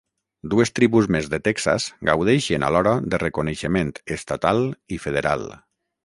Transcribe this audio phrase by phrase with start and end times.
[0.51, 4.63] Dues tribus més de Texas gaudeixen alhora de reconeixement estatal
[4.97, 5.45] i federal.